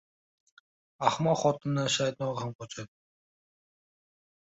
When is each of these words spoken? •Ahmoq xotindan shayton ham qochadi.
•Ahmoq 1.09 1.39
xotindan 1.43 1.93
shayton 1.99 2.35
ham 2.43 2.57
qochadi. 2.59 2.93